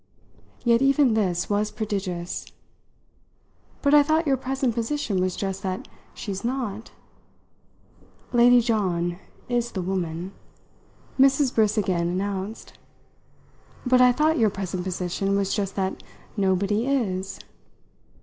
[0.65, 2.47] Yet even this was prodigious.
[3.83, 6.89] "But I thought your present position was just that she's not!"
[8.33, 10.31] "Lady John is the woman,"
[11.19, 11.53] Mrs.
[11.53, 12.79] Briss again announced.
[13.85, 16.01] "But I thought your present position was just that
[16.35, 17.39] nobody is!"